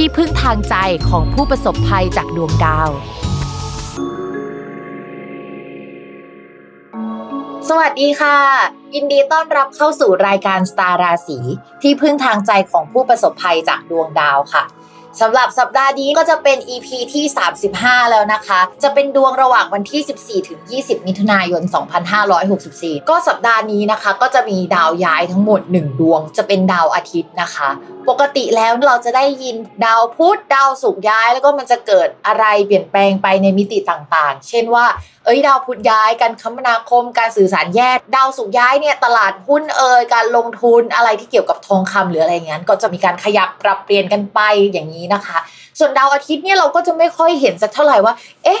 [0.00, 0.74] ที่พึ่งทางใจ
[1.08, 2.90] ของผู้ประสบภัยจากดวงดาว
[7.68, 8.38] สวัสดีค่ะ
[8.94, 11.38] ยินดีต้อนรับเข้าสู่รายการสตาราศี
[11.82, 14.64] ที่พึ่งทางใจของผู้ประสบภัยจากดวงดาวค่ะ
[15.20, 17.24] สำหรับสัปดาห์นี้ก็จะเป็น EP ที่
[17.68, 21.62] 35 แล้วนะคะ จะเป็นดวงระหว่างวันที่ 14 ถึง 20 มิถุนายน
[22.36, 27.70] 2564 ก็สัปดาห์นี้นะคะ ก็จะมีดาวย้ายทั้งหมด 1 ดวง จะเป็นดาวอาทิตย์นะคะ
[28.08, 34.86] ปกติแล้วเราจะได้ยินดาวพุธดาวศุกร์ย้าย แล้วก็มันจะเกิดอะไรเปลี่ยนแปลงไปในมิติต่างๆ เช่นว่า
[35.24, 44.40] เอ้ยดาวพุธย้ายการคมนาคม การสื่อสารแยกดาวศุกร์ย้ายเนี่ยตลาดหุ้นเอ่ยการลงทุนอะไรที่เกี่ยวกับทองคำหรืออะไรเงี้ยก็จะมีการขยับปรับเปลี่ยนกันไป
[44.72, 45.38] อย่างนี้นะคะ
[45.78, 48.60] ส่วนดาวอาทิตย์เนี่ยเราก็จะไม่ค่อยเห็นสักเท่าไหร่ว่า เอ๊ะ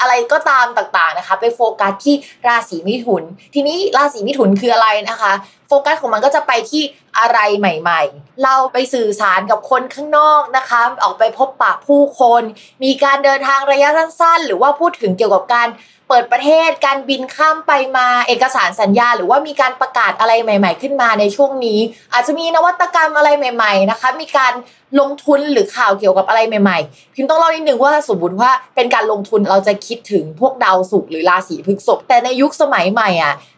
[0.00, 2.14] อะไรก็ตามต่างๆนะคะ ไปโฟกัสที่
[2.46, 3.22] ราศีมิถุน
[3.54, 5.32] ทีนี้ราศีมิถุนคืออะไรนะคะ
[5.68, 6.82] โฟกัสของมันก็จะไปที่
[7.18, 12.42] อะไรใหม่ ๆ เราไปสื่อสารกับคนข้างนอกนะคะ ออกไปพบปะผู้คน
[12.84, 15.68] มีการเดินทางระยะสั้นๆ หรือว่าพูดถึงเกี่ยวกับการ
[16.08, 21.78] เปิดประเทศการบินข้ามไปมาเอกสารสัญญา หรือว่ามีการประกาศอะไรใหม่ ๆ ขึ้นมาในช่วงนี้
[22.12, 24.52] อาจจะมีนวัตกรรมอะไรใหม่ ๆ นะคะ มีการ
[25.00, 33.34] ลงทุนหรือข่าวเกี่ยวกับอะไรใหม่ๆ พิมต้องเล่านิดนึงว่าสมมติว่าเป็นการลงทุนเราจะคิดถึงพวกดาวศุกร์หรือราศีพฤษภแต่ในยุคสมัยใหม่อะ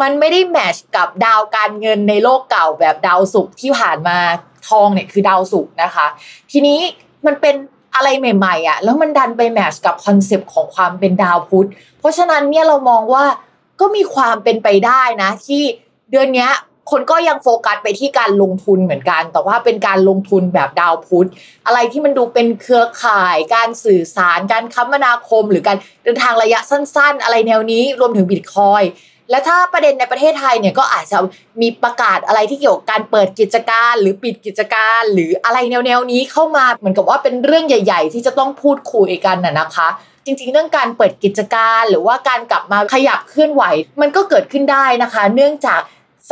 [0.00, 4.18] มันไม่ได้ match กับดาวการเงินในโลกเก่าแบบดาวศุกร์ที่ผ่านมา
[4.68, 6.06] ทองเนี่ยคือดาวศุกร์นะคะ
[6.50, 6.80] ทีนี้
[7.26, 7.54] มันเป็น
[7.94, 13.24] อะไรใหม่ๆอะแล้วมันดันไป match กับ concept ของความเป็นดาวพุธ เพราะฉะนั้นเนี่ยเรามองว่า
[13.80, 15.62] ก็มีความเป็นไปได้นะ ที่
[16.10, 16.48] เดือนนี้
[16.90, 21.28] คนก็ยังโฟกัสไปที่การลงทุนเหมือนกัน แต่ว่าเป็นการลงทุนแบบดาวพุธ
[21.66, 28.82] อะไรที่มันดูเป็นเครือข่าย การสื่อสาร การคมนาคม หรือการเดินทางระยะสั้น ๆ อะไรแนวนี้รวมถึงบิตคอย
[29.30, 31.18] และถ้าประเด็นในประเทศไทยเนี่ยก็อาจจะ
[31.60, 39.88] มีประกาศอะไรที่เกี่ยวกับการเปิดกิจการหรือปิดกิจการ หรืออะไรแนวๆนี้เข้ามาเหมือนกับว่าเป็นเรื่องใหญ่ ๆ ที่จะต้องพูดคุยกันน่ะนะคะ
[40.24, 43.62] จริงๆ เรื่องการเปิดกิจการหรือว่าการกลับมาขยับเคลื่อนไหว
[44.00, 45.80] มันก็เกิดขึ้นได้นะคะ เนื่องจาก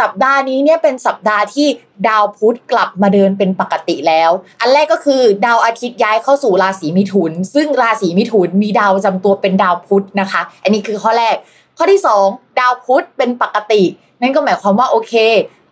[0.00, 1.66] สัปดาห์นี้เนี่ยเป็นสัปดาห์ที่
[2.08, 11.36] ดาวพุธกลับมาเดินเป็นปกติแล้ว อันแรกก็คือดาวอาทิตย์ย้ายเข้าสู่ราศีมิถุน ซึ่งราศีมิถุนมีดาวจำตัวเป็นดาวพุธนะคะ อันนี้คือข้อแรก
[11.76, 13.82] ข้อที่ 2 ดาวพุธเป็นปกติ
[14.22, 15.14] นั่นก็หมายความว่าโอเค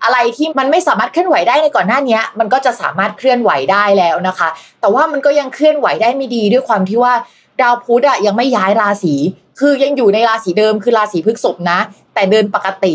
[0.04, 4.48] อะไรที่มันไม่สามารถเคลื่อนไหวได้ในก่อนหน้านี้มันก็จะสามารถเคลื่อนไหวได้แล้วนะคะ
[4.80, 7.14] แต่ว่ามันก็ยังเคลื่อนไหวได้ไม่ดีด้วยความที่ว่า
[7.60, 9.14] ดาวพุธอะยังไม่ย้ายราศี
[9.60, 11.78] คือยังอยู่ในราศีเดิมคือราศีพฤษภนะ
[12.14, 12.94] แต่เดินปกติ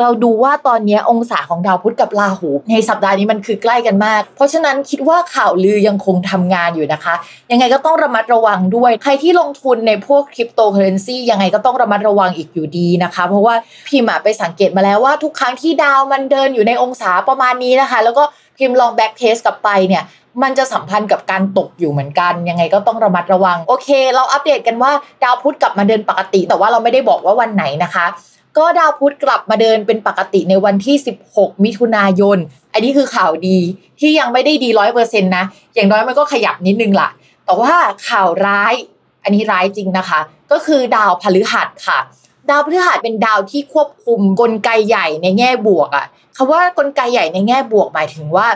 [0.00, 7.14] เราดูว่าตอนนี้องศาของดาวพุธกับราหู ในสัปดาห์นี้มันคือใกล้กันมาก เพราะฉะนั้นคิดว่าข่าวลือยังคงทำงานอยู่นะคะ
[7.50, 13.54] ยังไงก็ต้องระมัดระวังด้วย ใครที่ลงทุนในพวกคริปโตเคอเรนซียังไงก็ต้องระมัดระวังอีกอยู่ดีนะคะ เพราะว่า
[13.88, 18.22] พิมพ์ไปสังเกตมาแล้วว่าทุกครั้งที่ดาวมันเดินอยู่ในองศาประมาณนี้นะคะ แล้วก็
[18.58, 20.02] พิมพ์ลอง backtest กลับไปเนี่ย
[20.42, 24.92] มันจะสัมพันธ์กับการตกอยู่เหมือนกัน ยังไงก็ต้องระมัดระวัง โอเค เราอัปเดตกันว่า
[25.22, 28.06] ดาวพุธกลับมาเดินปกติ แต่ว่าเราไม่ได้บอกว่าวันไหนนะคะ
[28.58, 30.96] ก็ดาวพุธกลับมาเดินเป็นปกติในวันที่
[31.30, 32.38] 16 มิถุนายน
[32.72, 33.58] อันนี้คือข่าวดี
[34.00, 35.44] ที่ยังไม่ได้ดีร้อยเปอร์เซ็นต์นะ
[35.74, 37.08] อย่างน้อยมันก็ขยับนิดนึงล่ะ
[37.44, 37.74] แต่ว่า
[38.08, 38.74] ข่าวร้าย
[39.22, 40.20] อันนี้ร้ายจริงนะคะ
[40.52, 41.98] ก็คือดาวพฤหัสค่ะ
[42.50, 46.06] ดาวพฤหัสเป็นดาวที่ควบคุมกลไกใหญ่ในแง่บวกอะ
[46.36, 48.46] คำว่ากลไกใหญ่ในแง่บวกหมายถึงว่า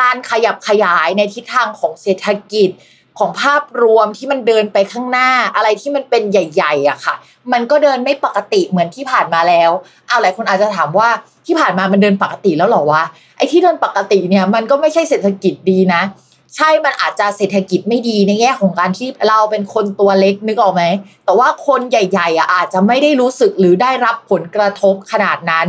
[0.00, 2.68] การขยับขยายในทิศทางของเศรษฐกิจ
[3.18, 7.14] ของภาพรวมที่มันเดินไปข้างหน้าอะไรที่มันเป็นใหญ่ๆอะค่ะ
[7.52, 9.70] มันก็เดินไม่ปกติเหมือนที่ผ่านมาแล้ว
[10.08, 11.08] เอาหลายคนอาจจะถามว่า
[11.46, 13.02] ที่ผ่านมามันเดินปกติแล้วหรอวะ
[13.36, 16.02] ไอ้ที่เดินปกติเนี่ยมันก็ไม่ใช่เศรษฐกิจดีนะ
[16.54, 20.84] ใช่มันอาจจะเศรษฐกิจไม่ดีในแง่ของการที่เราเป็นคนตัวเล็กนึกออกไหม
[21.24, 25.68] แต่ว่าคนใหญ่ๆอะอาจจะไม่ได้รู้สึกหรือได้รับผลกระทบขนาดนั้น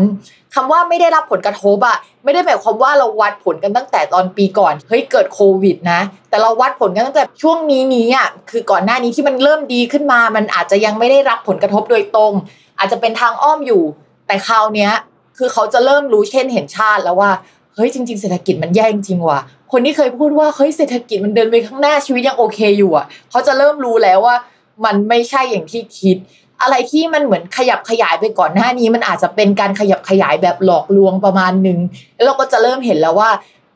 [0.56, 12.34] คำว่าไม่ได้รับผลกระทบอะไม่ได้หมายความว่าเราวัดผลกันตั้งแต่ตอนปีก่อนเฮ้ยเกิดโควิดนะ แต่เราวัดผลกันตั้งแต่ช่วงนี้นี้อะคือก่อนหน้านี้ที่มันเริ่มดีขึ้นมา มันอาจจะยังไม่ได้รับผลกระทบโดยตรง
[12.80, 13.84] อาจจะเป็นทางอ้อมอยู่
[14.28, 14.92] แต่คราวเนี้ย
[15.38, 17.32] คือเขาจะเริ่มรู้เช่นเห็นชาติแล้วว่า
[17.76, 19.40] เฮ้ยจริง ๆ เศรษฐกิจมันแย่จริงว่ะ
[19.72, 24.36] คนที่เคยพูดว่าเฮ้ยเศรษฐกิจมันเดินไปข้างหน้าชีวิตยังโอเคอยู่อะเขาจะเริ่มรู้แล้วว่า
[24.86, 26.18] มันไม่ใช่อย่างที่คิด
[26.62, 31.80] อะไรที่มันเหมือนขยับขยายไปก่อนหน้านี้มันอาจจะเป็นการขยับขยายแบบหลอกลวงประมาณหนึ่ง
[32.16, 33.30] แล้วเราก็จะเริ่มเห็นแล้วว่า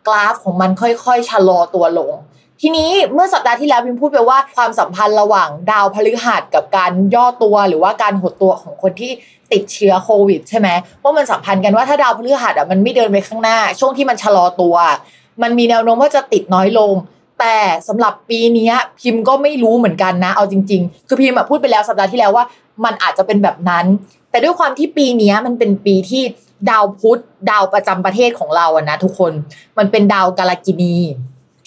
[0.07, 2.13] กราฟของมันค่อยๆชะลอตัวลง
[2.61, 9.11] ทีนี้เมื่อสัปดาห์ที่แล้วพิมพูดไปว่าความสัมพันธ์ระหว่างดาวพฤหัสกับการย่อตัวหรือว่าการหดตัวของคนที่
[9.51, 10.69] ติดเชื้อโควิดใช่ไหม
[11.03, 14.75] ว่ามันสัมพันธ์กันว่าถ้าดาวพฤหัสอะมันไม่เดินไปข้างหน้า ช่วงที่มันชะลอตัว
[15.41, 16.93] มันมีแนวโน้มว่าจะติดน้อยลง
[17.39, 17.57] แต่
[17.87, 22.45] สำหรับปีนี้พิมพ์ก็ไม่รู้เหมือนกันนะ เอาจริง ๆ คือพิมพ์พูดไปแล้วสัปดาห์ที่แล้วว่า
[22.85, 23.85] มันอาจจะเป็นแบบนั้น
[24.31, 26.23] แต่ด้วยความที่ปีนี้มันเป็นปีที่
[26.69, 29.31] ดาวพุธดาวประจำประเทศของเราอะนะทุกคน
[29.77, 30.95] มันเป็นดาวกาลกินี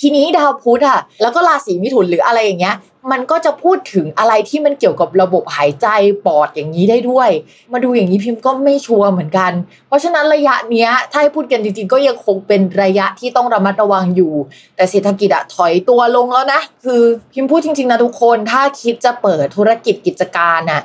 [0.07, 2.77] ทีนี้ดาวพุธอะแล้วก็ราศีมิถุนหรืออะไรอย่างเงี้ย
[3.13, 5.87] มันก็จะพูดถึงอะไรที่มันเกี่ยวกับระบบหายใจ
[6.27, 7.31] ปอดอย่างนี้ได้ด้วย
[7.73, 9.53] มาดูอย่างนี้พิมพ์ก็ไม่ชัวร์เหมือนกัน
[9.89, 14.33] เพราะฉะนั้นระยะเนี้ยถ้าให้พูดกันจริงๆ ก็ยังคงเป็นระยะที่ต้องระมัดระวังอยู่
[14.77, 17.03] แต่เศรษฐกิจอะถอยตัวลงแล้วนะ คือ
[17.33, 20.83] พิมพ์พูดจริงๆนะทุกคนถ้าคิดจะเปิดธุรกิจกิจการอะ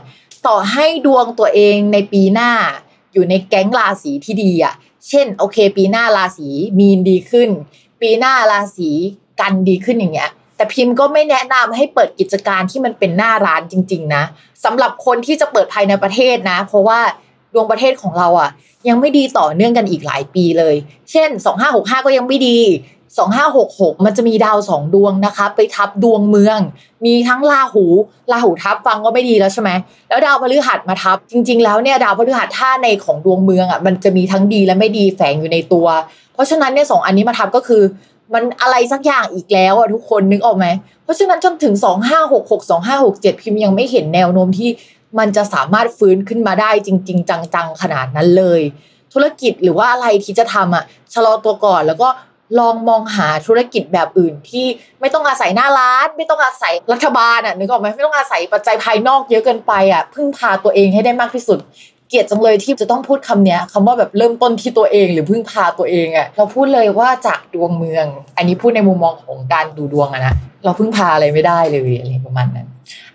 [0.48, 2.51] ต่อให้ดวงตัวเองในปีหน้า
[3.13, 4.74] อยู่ในแก๊งราศีที่ดีอะ
[5.10, 6.50] เช่นโอเค ปีหน้าราศี
[6.80, 7.50] มีนดีขึ้น
[8.01, 8.90] ปีหน้าราศี
[9.40, 14.24] กันดีขึ้นอย่างเงี้ยแต่พิมพ์ก็ไม่แนะนำให้เปิดกิจการที่มันเป็นหน้าร้านจริง ๆ นะ
[14.63, 17.00] สำหรับคนที่จะเปิดภายในประเทศนะ เพราะว่า
[17.54, 18.50] ดวงประเทศของเราอะ
[18.88, 20.75] ยังไม่ดีต่อเนื่องกันอีกหลายปีเลย
[21.12, 21.30] เช่น
[21.68, 22.60] 2565 ก็ยังไม่ดี
[23.18, 26.60] 2566 มันจะมีดาวสองดวงนะคะ ไปทับดวงเมือง
[27.06, 27.86] มีทั้งราหู
[28.32, 29.70] ราหูทับฟังก็ไม่ดีแล้วใช่ไหม
[30.10, 35.88] แล้วดาวพฤหัสมาทับ จริง ๆ แล้วเนี่ยดาวพฤหัสท่าในของดวงเมืองอะมันจะมีทั้งดีและไม่ดีแฝงอยู่ในตัว
[36.34, 37.84] เพราะฉะนั้นเนี่ยสองอันนี้มาทับก็คือ
[38.34, 40.68] มันอะไรสักอย่างอีกแล้วอะทุกคนนึกออกไหม
[41.04, 41.74] เพราะฉะนั้นจนถึง
[42.20, 42.72] 2566
[43.02, 44.69] 2567 พิมพ์ยังไม่เห็นแนวโน้มที่
[45.19, 48.62] มันจะสามารถฟื้นขึ้นมาได้จริง ๆ จังๆขนาดนั้นเลย
[49.14, 50.83] ธุรกิจหรือว่าอะไรที่จะทำอะ
[51.14, 52.07] ชะลอตัวก่อนแล้วก็
[52.60, 54.66] ลองมองหาธุรกิจแบบอื่นที่
[55.00, 61.60] ไม่ต้องอาศัยหน้าร้าน ไม่ต้องอาศัยรัฐบาลอะนึกออกไหมไม่ต้องอาศัยปัจจัยภายนอกเยอะเกินไปอะพึ่งพาตัวเองให้ได้มากที่สุด
[62.10, 68.06] เกลียดจังเลยที่จะต้องพูดคำนี้คำว่าแบบเริ่มต้นที่ตัวเองหรือพึ่งพาตัวเองอะเราพูดเลยว่าจากดวงเมือง
[68.38, 72.68] อันนี้พูดในมุมมองของการดูดวงอะนะเราพึ่งพาอะไรไม่ได้เลยอะไรประมาณนั้น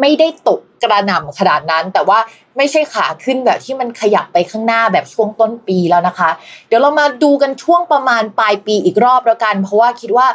[0.00, 2.18] ไม่ได้ตกกระหน่ำขนาดนั้น แต่ว่า
[2.56, 6.30] ไม่ใช่ขาขึ้นแบบที่มันขยับไปข้างหน้าแบบช่วงต้นปีแล้วนะคะ
[6.68, 10.26] เดี๋ยวเรามาดูกันช่วงประมาณปลายปีอีกรอบแล้วกัน เพราะว่าคิดว่า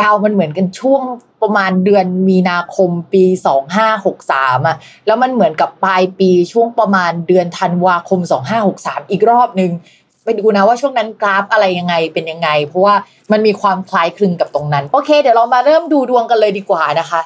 [0.00, 1.02] ดาวมันเหมือนกันช่วง
[1.42, 3.24] ประมาณเดือนมีนาคมปี
[3.96, 8.20] 2563อะแล้วมันเหมือนกับปลายปีช่วงประมาณเดือนธันวาคม
[8.66, 9.70] 2563 อีกรอบหนึ่ง
[10.24, 12.94] ไปดูนะว่าช่วงนั้นกราฟอะไรยังไงเป็นยังไง เพราะว่า
[13.32, 17.20] มันมีความคล้ายคลึงกับตรงนั้น โอเค เดี๋ยวเรามาเริ่มดูดวงกันเลยดีกว่านะคะ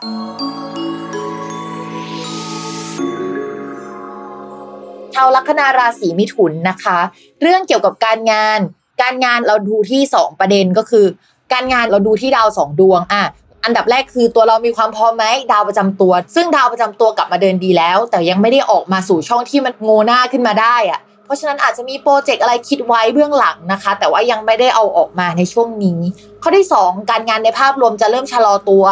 [5.14, 6.98] ชาวลัคนาราศีมิถุนนะคะ
[7.42, 8.60] เรื่องเกี่ยวกับการงาน
[9.02, 11.06] การงานเราดูที่ 2 ประเด็นก็คือ
[11.52, 13.24] การงานเราดูที่ดาวสองดวงอะ
[13.64, 26.00] อันดับแรกคือตัวเรามีความพร้อมไหมดาวประจำตัว ซึ่งดาวประจำตัวกลับมาเดินดีแล้ว แต่ยังไม่ได้ออกมาสู่ช่องที่มันโงหน้าขึ้นมาได้อะ ราะฉะนั้นอาจจะมีโปรเจกต์อะไรคิดไว้เบื้องหลังนะคะ แต่ว่ายังไม่ได้เอาออกมาในช่วงนี้
[26.42, 28.84] ข้อที่ 2 การงานในภาพรวมจะเริ่มชะลอตัว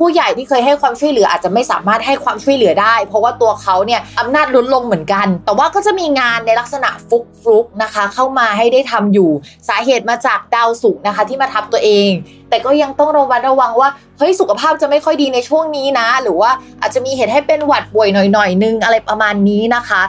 [0.00, 9.30] ผู้ใหญ่ที่เคยให้ความช่วยเหลืออาจจะไม่สามารถให้ความช่วยเหลือได้ เพราะว่าตัวเขาเนี่ยอำนาจลดลงเหมือนกัน แต่ว่าก็จะมีงานในลักษณะฟุกฟุกนะคะ เข้ามาให้ได้ทำอยู่
[9.68, 12.10] สาเหตุมาจากดาวศุกร์นะคะที่มาทับตัวเอง
[12.48, 20.02] แต่ก็ยังต้องระวัดระวังว่าเฮ้ยสุขภาพจะไม่ค่อยดีในช่วงนี้นะ หรือว่าอาจจะมีเหตุให้เป็นหวัดป่วยหน่อยๆนึงอะไรประมาณนี้นะคะ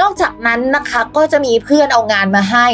[0.00, 2.66] นอกจากนั้นนะคะก็จะมีเพื่อนเอางานมาให้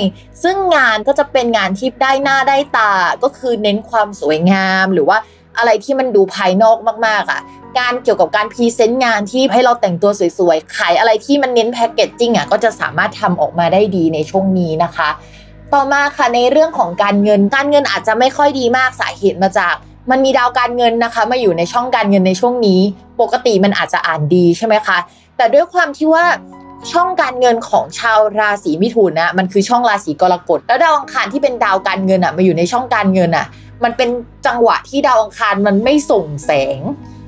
[0.43, 5.19] ซึ่งงานก็จะเป็นงานที่ได้หน้าได้ตาก็คือเน้นความสวยงามหรือว่า
[5.59, 7.41] อะไรที่มันดูภายนอกมากๆอะ่ะ
[7.79, 15.09] การเกี่ยวกับการพรีเซนต์งานที่ให้เราแต่งตัวสวยๆ ขายอะไรที่มันเน้นแพคเกจจิ้งอะก็จะสามารถทำออกมาได้ดีในช่วงนี้นะคะ
[15.73, 19.75] ต่อมาค่ะในเรื่องของการเงินการเงินอาจจะไม่ค่อยดีมากสาเหตุมาจาก
[20.11, 22.81] มันมีดาวการเงินนะคะ มาอยู่ในช่องการเงินในช่วงนี้
[23.21, 24.99] ปกติมันอาจจะอ่านดีใช่ไหมคะ
[25.37, 26.25] แต่ด้วยความที่ว่า
[26.93, 33.47] ช่องการเงินของชาวราศีมิถุนนะมันคือช่องราศีกรกฎแล้วดาวอังคารที่เป็นดาวการเงินอะมาอยู่ในช่องการเงินอะ
[33.85, 34.11] มันเป็น
[34.47, 36.81] จังหวะที่ดาวอังคารมันไม่ส่งแสง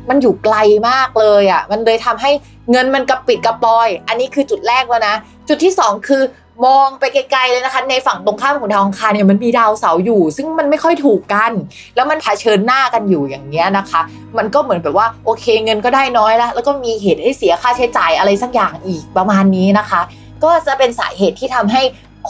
[0.08, 0.56] มันอยู่ไกล
[0.88, 2.30] มากเลยอะมันเลยทำให้
[2.70, 5.14] เงินมันกระปิดกระปอย อันนี้คือจุดแรกแล้วนะ
[5.48, 6.22] จุดที่สองคือ
[6.64, 11.52] มองไปไกลๆเลยนะคะ ในฝั่งตรงข้ามของดาวอังคารเนี่ยมันมีดาวเสาร์อยู่ ซึ่งมันไม่ค่อยถูกกัน
[11.94, 14.00] แล้วมันเผชิญหน้ากันอยู่อย่างเงี้ยนะคะ
[14.38, 20.00] มันก็เหมือนแบบว่าโอเคเงินก็ได้น้อยแล้วแล้วก็มีเหตุให้เสียค่าใช้จ่ายอะไรสักอย่างอีกประมาณนี้นะคะ
[20.44, 21.82] ก็จะเป็นสาเหตุที่ทำให้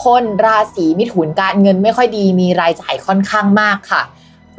[0.05, 4.03] คนราศีมิถุนการเงินไม่ค่อยดีมีรายจ่ายค่อนข้างมากค่ะ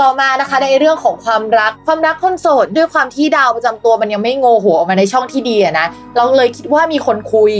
[0.00, 5.86] ต่อมานะคะในเรื่องของความรักความรักคนโสด ด้วยความที่ดาวประจำตัวมันยังไม่โงหัวออกมาในช่องที่ดีนะ
[6.16, 7.52] เราเลยคิดว่ามีคนคุย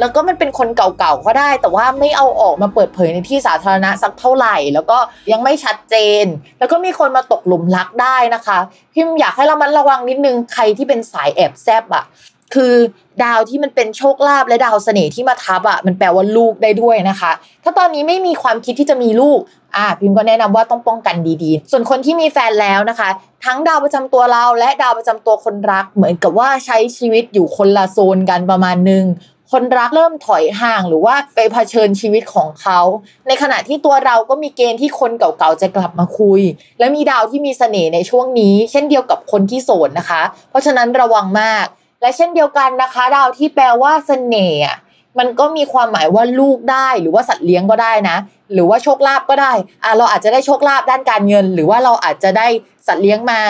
[0.00, 4.98] แล้วก็มันเป็นคนเก่าๆก็ได้ แต่ว่าไม่เอาออกมาเปิดเผยในที่สาธารณะสักเท่าไหร่ แล้วก็
[5.32, 6.24] ยังไม่ชัดเจน
[6.58, 8.58] แล้วก็มีคนมาตกหลุมรักได้นะคะ
[8.94, 12.04] พิมอยากให้เรามันระวังนิดนึงใครที่เป็นสายแอบแซบอะ
[12.54, 12.74] คือ
[13.24, 17.32] ดาวที่มันเป็นโชคลาภและดาวเสน่ห์ที่มาทับอะมันแปลว่าลูกได้ด้วยนะคะ
[17.64, 19.40] ถ้าตอนนี้ไม่มีความคิดที่จะมีลูก
[19.76, 23.08] อ่าพิมก็แนะนำว่าต้องป้องกันดีๆ ส่วนคนที่มีแฟนแล้วนะคะ
[23.44, 29.04] ทั้งดาวประจำตัวเราและดาวประจำตัวคนรัก เหมือนกับว่าใช้ชีวิตอยู่คนละโซนกันประมาณนึง
[29.52, 32.80] คนรักเริ่มถอยห่างหรือว่าไปเผชิญชีวิตของเขา
[33.26, 36.40] ในขณะที่ตัวเราก็มีเกณฑ์ที่คนเก่าๆจะกลับมาคุย
[36.78, 41.66] และมีดาวที่มีเสน่ห์ในช่วงนี้ เช่นเดียวกับคนที่โสดนะคะ เพราะฉะนั้นระวังมาก
[42.00, 44.76] และเช่นเดียวกันนะคะ ดาวที่แปลว่าเสน่ห์อะ
[45.18, 48.16] มันก็มีความหมายว่าลูกได้ หรือว่าสัตว์เลี้ยงก็ได้นะ
[48.52, 49.52] หรือว่าโชคลาภก็ได้
[49.84, 52.46] อะเราอาจจะได้โชคลาภด้านการเงิน หรือว่าเราอาจจะได้
[52.86, 53.40] สัตว์เลี้ยงมา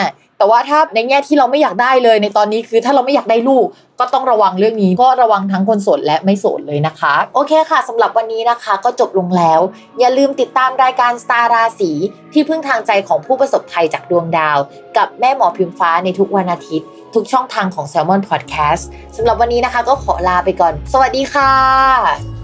[0.43, 3.67] แต่ว่าถ้าในแง่ที่เราไม่อยากได้เลยในตอนนี้คือถ้าเราไม่อยากได้ลูก
[4.01, 9.61] ก็ต้องระวังเรื่องนี้ก็ระวังทั้งคนโสดและไม่โสดเลยนะคะ โอเคค่ะสำหรับวันนี้นะคะ ก็จบลงแล้ว
[10.01, 11.91] อย่าลืมติดตามรายการสตาราศี
[12.33, 14.59] ที่พึ่งทางใจของผู้ประสบภัยจากดวงดาว
[14.97, 18.83] กับแม่หมอพิมฟ้าในทุกวันอาทิตย์ ทุกช่องทางของ Salmon Podcast
[19.17, 22.42] สำหรับวันนี้นะคะ ก็ขอลาไปก่อน สวัสดีค่ะ